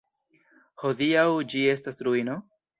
[0.85, 2.43] Hodiaŭ ĝi estas ruino.